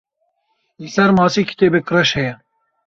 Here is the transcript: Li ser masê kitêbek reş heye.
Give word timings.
Li 0.79 0.89
ser 0.95 1.09
masê 1.17 1.41
kitêbek 1.49 1.85
reş 1.95 2.09
heye. 2.17 2.33